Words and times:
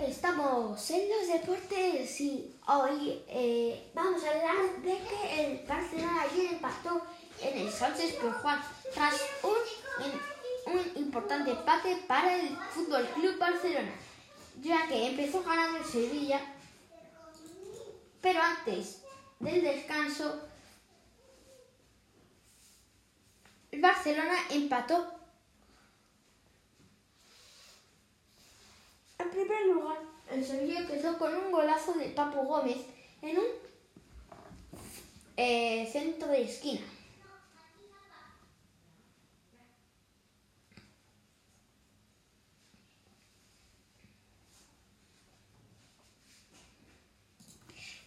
Estamos 0.00 0.90
en 0.90 1.10
los 1.10 1.28
deportes 1.28 2.20
y 2.22 2.56
hoy 2.66 3.22
eh, 3.28 3.90
vamos 3.94 4.24
a 4.24 4.30
hablar 4.30 4.82
de 4.82 4.96
que 4.96 5.44
el 5.44 5.66
Barcelona 5.66 6.22
ayer 6.22 6.54
empató 6.54 7.02
en 7.42 7.58
el 7.58 7.70
Sánchez 7.70 8.18
Juan 8.40 8.62
tras 8.94 9.20
un, 9.42 10.72
un, 10.72 11.02
importante 11.02 11.50
empate 11.50 11.96
para 12.08 12.34
el 12.34 12.56
Fútbol 12.70 13.06
Club 13.08 13.38
Barcelona, 13.38 13.92
ya 14.62 14.88
que 14.88 15.08
empezó 15.08 15.42
ganando 15.42 15.76
el 15.76 15.84
Sevilla, 15.84 16.40
pero 18.22 18.40
antes 18.40 19.02
del 19.38 19.60
descanso 19.60 20.40
el 23.70 23.82
Barcelona 23.82 24.34
empató 24.48 25.19
En 29.30 29.46
primer 29.46 29.66
lugar, 29.66 29.98
el 30.28 30.44
Sevilla 30.44 30.80
empezó 30.80 31.16
con 31.16 31.32
un 31.32 31.52
golazo 31.52 31.92
de 31.92 32.08
Papo 32.08 32.42
Gómez 32.42 32.78
en 33.22 33.38
un 33.38 33.44
eh, 35.36 35.88
centro 35.92 36.26
de 36.28 36.42
esquina. 36.42 36.80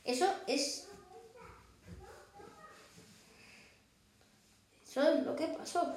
Eso 0.03 0.29
es. 0.47 0.89
Eso 4.85 5.01
es 5.01 5.25
lo 5.25 5.35
que 5.37 5.47
pasó. 5.47 5.95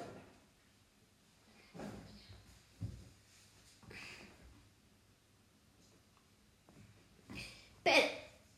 Pero 7.87 8.07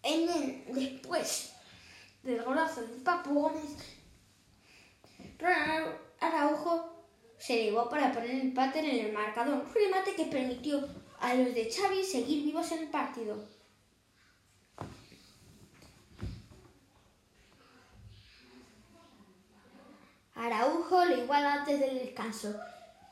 en 0.02 0.30
el, 0.30 0.74
después 0.74 1.54
Ronald 5.40 5.96
Araujo 6.20 7.06
se 7.38 7.64
llevó 7.64 7.90
para 7.90 8.12
poner 8.12 8.32
el 8.32 8.42
empate 8.42 8.80
en 8.80 9.06
el 9.08 9.14
marcador, 9.14 9.66
un 9.66 9.74
remate 9.74 10.16
que 10.16 10.26
permitió 10.26 10.88
a 11.20 11.34
los 11.34 11.54
de 11.54 11.72
Xavi 11.72 12.04
seguir 12.04 12.44
vivos 12.44 12.72
en 12.72 12.80
el 12.80 12.90
partido. 12.90 13.38
Araujo 20.36 21.06
le 21.06 21.24
iguala 21.24 21.54
antes 21.56 21.80
del 21.80 22.00
descanso. 22.00 22.54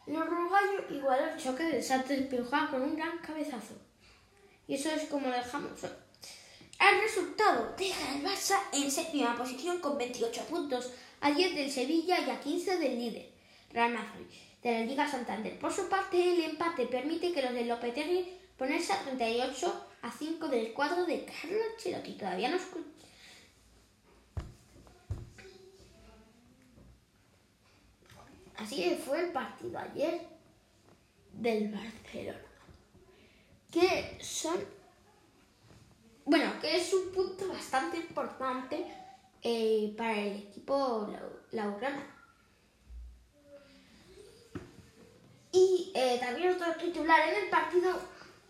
El 0.05 0.15
uruguayo 0.15 0.85
igualó 0.89 1.25
el 1.25 1.37
choque 1.37 1.63
del 1.63 1.83
salto 1.83 2.09
del 2.09 2.27
Pioja 2.27 2.69
con 2.69 2.81
un 2.81 2.95
gran 2.95 3.17
cabezazo. 3.19 3.75
Y 4.67 4.75
eso 4.75 4.89
es 4.89 5.09
como 5.09 5.27
lo 5.27 5.33
dejamos. 5.33 5.71
El 6.79 7.01
resultado 7.01 7.73
deja 7.77 8.11
al 8.11 8.23
Barça 8.23 8.59
en 8.71 8.91
séptima 8.91 9.35
posición 9.35 9.79
con 9.79 9.97
28 9.97 10.43
puntos, 10.45 10.91
a 11.21 11.31
10 11.31 11.55
del 11.55 11.71
Sevilla 11.71 12.19
y 12.19 12.29
a 12.29 12.39
15 12.39 12.77
del 12.77 12.99
líder, 12.99 13.31
Real 13.71 13.93
Madrid, 13.93 14.25
de 14.61 14.71
la 14.71 14.85
Liga 14.85 15.09
Santander. 15.09 15.57
Por 15.57 15.73
su 15.73 15.89
parte, 15.89 16.35
el 16.35 16.41
empate 16.41 16.85
permite 16.85 17.31
que 17.31 17.41
los 17.41 17.53
de 17.53 17.65
Lopetegui 17.65 18.37
ponerse 18.57 18.93
a 18.93 19.01
38 19.01 19.87
a 20.03 20.11
5 20.11 20.47
del 20.49 20.73
cuadro 20.73 21.05
de 21.05 21.25
Carlos 21.25 21.61
Ancelotti. 21.73 22.13
Todavía 22.13 22.49
no 22.49 22.57
Así 28.57 28.99
fue 29.05 29.21
el 29.21 29.31
partido 29.31 29.77
ayer 29.77 30.27
del 31.33 31.71
Barcelona. 31.71 32.39
Que 33.71 34.17
son 34.19 34.57
bueno, 36.27 36.59
que 36.59 36.75
es 36.75 36.93
un 36.93 37.09
punto 37.13 37.47
bastante 37.47 37.97
importante 37.97 38.85
eh, 39.41 39.93
para 39.97 40.19
el 40.19 40.35
equipo 40.35 41.07
laurana. 41.51 42.03
Y 45.53 45.93
eh, 45.95 46.17
también 46.19 46.53
otro 46.53 46.75
titular 46.75 47.29
en 47.29 47.43
el 47.45 47.49
partido, 47.49 47.97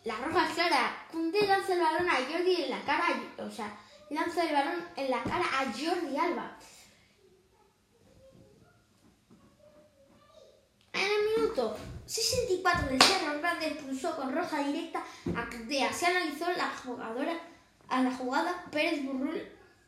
la 0.06 0.18
roja 0.18 0.48
clara, 0.56 1.06
Cundé 1.12 1.46
lanza 1.46 1.74
el 1.74 1.80
balón 1.82 2.10
a 2.10 2.16
Jordi 2.16 2.64
en 2.64 2.72
la 2.72 2.84
cara, 2.84 3.06
o 3.38 3.52
sea, 3.52 3.78
lanza 4.10 4.44
el 4.44 4.54
balón 4.54 4.88
en 4.96 5.12
la 5.12 5.22
cara 5.22 5.46
a 5.46 5.66
Jordi 5.66 6.18
Alba. 6.18 6.58
En 10.94 11.04
el 11.04 11.38
minuto 11.38 11.78
64 12.08 12.88
del 12.88 13.02
Cerro 13.04 13.40
Grande 13.40 13.68
expulsó 13.68 14.16
con 14.16 14.34
roja 14.34 14.64
directa 14.64 15.04
a 15.36 15.48
Cundé. 15.48 15.88
Se 15.94 16.08
analizó 16.08 16.50
la 16.54 16.70
jugadora 16.84 17.40
a 17.90 18.04
la 18.04 18.12
jugada 18.12 18.66
Pérez 18.72 19.04
Burrul 19.04 19.42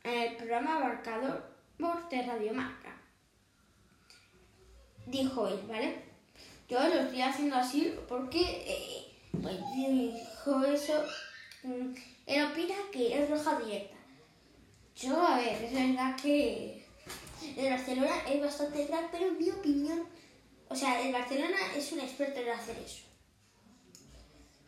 en 0.04 0.22
el 0.22 0.36
programa 0.38 0.80
Marcador 0.80 1.50
de 2.10 2.22
Radio 2.24 2.54
Marca. 2.54 2.96
Dijo 5.06 5.48
él, 5.48 5.60
¿vale? 5.68 6.04
Yo 6.68 6.80
lo 6.80 7.02
estoy 7.02 7.22
haciendo 7.22 7.56
así 7.56 7.96
porque 8.08 8.42
eh, 8.42 9.12
pues, 9.42 9.58
dijo 9.74 10.64
eso. 10.66 11.04
Mm, 11.64 11.96
él 12.26 12.46
opina 12.52 12.76
que 12.92 13.18
es 13.18 13.30
roja 13.30 13.60
directa. 13.60 13.96
Yo, 14.96 15.26
a 15.26 15.38
ver, 15.38 15.64
es 15.64 15.74
verdad 15.74 16.16
que 16.22 16.86
el 17.58 17.70
Barcelona 17.70 18.12
es 18.28 18.42
bastante 18.42 18.86
grande, 18.86 19.08
pero 19.12 19.28
en 19.28 19.38
mi 19.40 19.50
opinión, 19.50 20.04
o 20.68 20.76
sea, 20.76 21.02
el 21.02 21.14
Barcelona 21.14 21.58
es 21.76 21.92
un 21.94 22.02
experto 22.02 22.42
en 22.42 22.50
hacer 22.50 22.78
eso. 22.78 23.04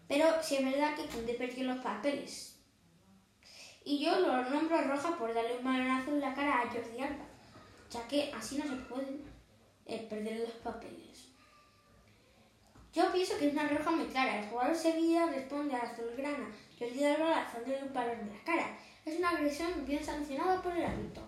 Pero 0.07 0.25
sí 0.41 0.55
es 0.55 0.65
verdad 0.65 0.95
que 0.95 1.05
Conde 1.05 1.33
perdió 1.33 1.65
los 1.65 1.83
papeles. 1.83 2.50
Y 3.83 4.05
yo 4.05 4.19
lo 4.19 4.49
nombro 4.49 4.81
roja 4.81 5.17
por 5.17 5.33
darle 5.33 5.57
un 5.57 5.63
balonazo 5.63 6.11
en 6.11 6.21
la 6.21 6.33
cara 6.33 6.61
a 6.61 6.67
Jordi 6.67 7.01
Alba, 7.01 7.25
ya 7.89 8.07
que 8.07 8.31
así 8.31 8.57
no 8.57 8.65
se 8.65 8.75
pueden 8.83 9.23
eh, 9.85 10.05
perder 10.09 10.39
los 10.41 10.51
papeles. 10.51 11.29
Yo 12.93 13.11
pienso 13.11 13.37
que 13.37 13.47
es 13.47 13.53
una 13.53 13.67
roja 13.67 13.91
muy 13.91 14.05
clara. 14.07 14.39
El 14.39 14.49
jugador 14.49 14.75
Sevilla 14.75 15.27
responde 15.27 15.75
a 15.75 15.79
azulgrana. 15.79 16.51
Jordi 16.77 17.03
Alba 17.05 17.29
lanzándole 17.29 17.83
un 17.83 17.93
balón 17.93 18.19
en 18.19 18.29
la 18.29 18.43
cara. 18.43 18.77
Es 19.05 19.17
una 19.17 19.29
agresión 19.29 19.85
bien 19.85 20.03
sancionada 20.03 20.61
por 20.61 20.75
el 20.75 20.85
árbitro. 20.85 21.23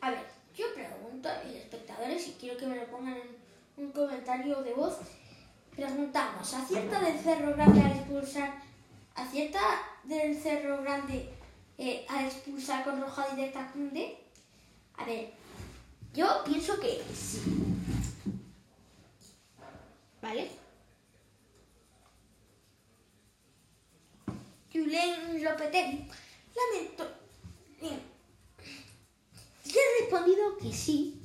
A 0.00 0.10
ver, 0.10 0.26
yo 0.54 0.72
pregunto 0.74 1.28
a 1.28 1.44
los 1.44 1.54
espectadores 1.54 2.28
y 2.28 2.32
quiero 2.32 2.58
que 2.58 2.66
me 2.66 2.76
lo 2.76 2.86
pongan 2.86 3.16
en 3.16 3.84
un 3.84 3.92
comentario 3.92 4.62
de 4.62 4.72
voz 4.72 4.98
Preguntamos, 5.74 6.52
¿acierta 6.52 7.00
del 7.00 7.18
Cerro 7.18 7.54
Grande 7.54 7.80
a 7.80 7.88
expulsar? 7.88 8.62
¿Acierta 9.14 9.60
del 10.04 10.36
Cerro 10.36 10.82
Grande 10.82 11.30
eh, 11.78 12.04
a 12.10 12.26
expulsar 12.26 12.84
con 12.84 13.00
roja 13.00 13.34
directa 13.34 13.70
Cunde? 13.72 14.18
A 14.98 15.04
ver, 15.06 15.32
yo 16.12 16.44
pienso 16.44 16.78
que 16.78 17.02
sí. 17.14 17.40
¿Vale? 20.20 20.50
Julen 24.70 25.42
Lopetegui. 25.42 26.06
Lamento. 26.54 27.10
Bien. 27.80 27.98
Yo 29.64 29.80
he 29.80 30.02
respondido 30.02 30.58
que 30.58 30.70
sí. 30.70 31.18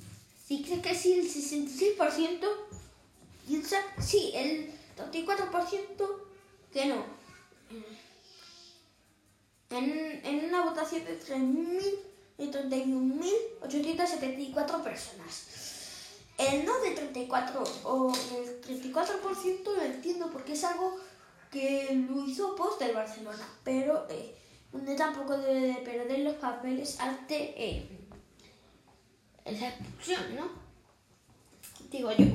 Si 0.48 0.64
crees 0.64 0.82
que 0.82 0.96
sí, 0.96 1.14
el 1.20 1.28
66% 1.30 2.77
piensa, 3.48 3.78
sí, 4.00 4.32
el 4.36 4.72
34% 4.96 6.22
que 6.72 6.86
no. 6.86 7.04
En, 9.70 10.22
en 10.24 10.46
una 10.46 10.64
votación 10.66 11.04
de 11.06 11.20
3.000 11.20 12.00
y 12.38 12.52
31.874 12.52 14.84
personas. 14.84 15.48
El 16.38 16.66
no 16.66 16.80
de 16.82 16.92
34 16.92 17.64
o 17.86 18.14
el 18.14 18.62
34% 18.62 19.64
lo 19.64 19.82
entiendo 19.82 20.30
porque 20.30 20.54
es 20.54 20.64
algo 20.64 21.00
que 21.50 22.06
lo 22.08 22.24
hizo 22.26 22.56
post 22.56 22.80
del 22.80 22.94
Barcelona, 22.94 23.50
pero 23.64 24.06
eh, 24.10 24.36
tampoco 24.96 25.36
debe 25.38 25.62
de 25.62 25.74
perder 25.76 26.20
los 26.20 26.36
papeles 26.36 27.00
ante 27.00 27.56
eh, 27.58 27.90
esa 29.46 29.70
expulsión, 29.70 30.36
¿no? 30.36 30.52
Digo 31.90 32.12
yo. 32.12 32.26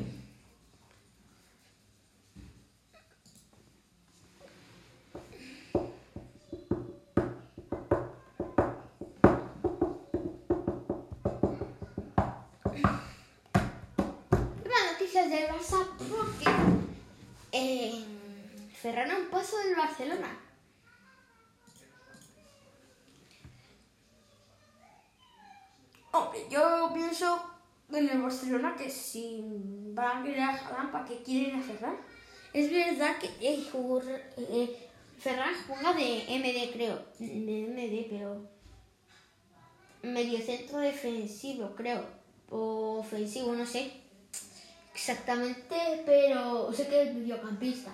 Del 15.33 15.49
Barça 15.49 15.79
porque 15.99 16.45
eh, 17.53 18.05
cerraron 18.81 19.29
paso 19.31 19.57
del 19.59 19.75
Barcelona. 19.75 20.39
Hombre, 26.13 26.41
yo 26.51 26.91
pienso 26.93 27.43
en 27.91 28.11
el 28.11 28.21
Barcelona 28.21 28.75
que 28.77 28.91
si 28.91 29.43
van 29.95 30.19
a 30.19 30.23
querer 30.23 30.41
a 30.41 30.51
Haaland, 30.51 30.93
¿para 30.93 31.05
qué 31.07 31.23
quieren 31.23 31.59
a 31.59 31.63
Ferran? 31.63 31.97
Es 32.53 32.71
verdad 32.71 33.17
que 33.19 33.29
eh, 33.41 33.67
eh, 34.37 34.89
Ferran 35.19 35.55
juega 35.67 35.95
de 35.95 36.27
MD, 36.29 36.73
creo. 36.75 37.07
De 37.19 37.67
MD, 37.69 38.07
pero. 38.11 38.53
Medio 40.03 40.39
centro 40.45 40.81
defensivo, 40.81 41.75
creo. 41.75 42.05
O 42.51 42.99
ofensivo, 42.99 43.55
no 43.55 43.65
sé. 43.65 44.02
Exactamente, 44.95 46.03
pero 46.05 46.73
sé 46.73 46.87
que 46.87 47.03
es 47.03 47.15
mediocampista. 47.15 47.91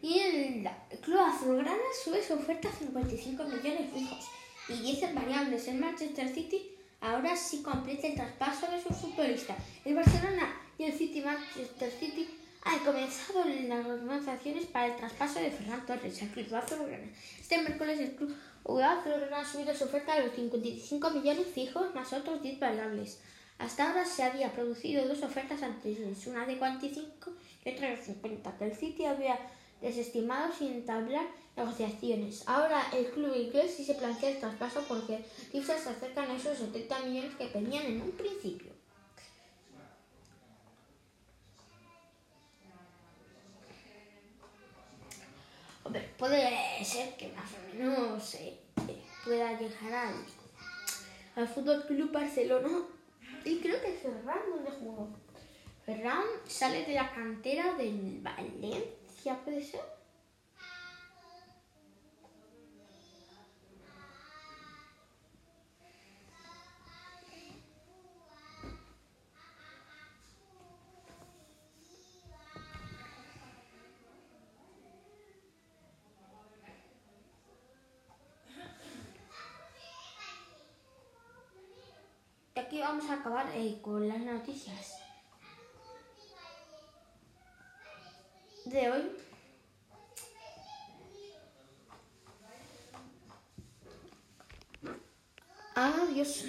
Y 0.00 0.18
el 0.20 0.68
Club 1.02 1.18
Azulgrana 1.18 1.76
sube 2.04 2.22
su 2.22 2.34
oferta 2.34 2.68
a 2.68 2.72
55 2.72 3.44
millones 3.44 3.92
fijos 3.92 4.26
y 4.68 4.74
10 4.74 5.02
en 5.02 5.14
variables. 5.14 5.68
El 5.68 5.78
Manchester 5.78 6.32
City 6.32 6.70
ahora 7.00 7.36
sí 7.36 7.62
completa 7.62 8.06
el 8.06 8.14
traspaso 8.14 8.70
de 8.70 8.82
su 8.82 8.88
futbolista. 8.90 9.56
El 9.84 9.96
Barcelona 9.96 10.54
y 10.78 10.84
el 10.84 10.92
City 10.92 11.20
Manchester 11.20 11.90
City 11.90 12.28
han 12.64 12.78
comenzado 12.80 13.44
las 13.44 14.02
negociaciones 14.02 14.66
para 14.66 14.86
el 14.86 14.96
traspaso 14.96 15.40
de 15.40 15.50
Ferran 15.50 15.86
Torres 15.86 16.22
al 16.22 16.28
Club 16.28 16.54
Azulgrana. 16.54 17.08
Este 17.40 17.58
miércoles 17.58 18.00
el 18.00 18.16
Club 18.16 18.34
Azulgrana 18.64 19.40
ha 19.40 19.44
subido 19.44 19.74
su 19.74 19.84
oferta 19.84 20.14
a 20.14 20.20
los 20.20 20.34
55 20.34 21.10
millones 21.10 21.46
fijos 21.46 21.94
más 21.94 22.12
otros 22.12 22.42
10 22.42 22.58
variables. 22.60 23.20
Hasta 23.58 23.88
ahora 23.88 24.04
se 24.04 24.22
había 24.22 24.52
producido 24.52 25.06
dos 25.08 25.22
ofertas 25.22 25.62
anteriores, 25.62 26.26
una 26.26 26.46
de 26.46 26.58
45 26.58 27.32
y 27.64 27.70
otra 27.70 27.90
de 27.90 27.96
50, 27.96 28.56
que 28.56 28.64
el 28.64 28.76
City 28.76 29.04
había 29.04 29.38
desestimado 29.80 30.52
sin 30.52 30.72
entablar 30.72 31.26
negociaciones. 31.56 32.44
Ahora 32.46 32.86
el 32.92 33.10
club 33.10 33.34
inglés 33.34 33.74
sí 33.76 33.84
se 33.84 33.94
plantea 33.94 34.30
el 34.30 34.38
traspaso 34.38 34.84
porque 34.88 35.24
cifras 35.50 35.82
se 35.82 35.90
acercan 35.90 36.30
a 36.30 36.36
esos 36.36 36.58
70 36.58 37.00
millones 37.00 37.34
que 37.36 37.46
pedían 37.46 37.86
en 37.86 38.02
un 38.02 38.12
principio. 38.12 38.77
Puede 46.18 46.84
ser 46.84 47.16
que 47.16 47.28
más 47.28 47.50
o 47.52 47.74
menos 47.74 48.34
eh, 48.34 48.58
pueda 49.24 49.58
llegar 49.58 49.92
al, 49.92 50.14
al 51.36 51.48
Fútbol 51.48 51.84
Club 51.86 52.12
Barcelona. 52.12 52.82
Y 53.44 53.58
creo 53.60 53.80
que 53.80 53.92
Ferran, 53.92 54.38
¿dónde 54.50 54.70
jugó? 54.70 55.08
Ferran 55.84 56.24
sale 56.46 56.84
de 56.84 56.94
la 56.94 57.10
cantera 57.12 57.74
del 57.74 58.20
Valencia, 58.20 59.38
¿puede 59.44 59.64
ser? 59.64 59.80
Vamos 82.80 83.08
a 83.10 83.14
acabar 83.14 83.50
eh, 83.54 83.78
con 83.82 84.08
las 84.08 84.20
noticias 84.20 84.98
de 88.64 88.90
hoy. 88.90 89.12
Adiós. 95.74 96.44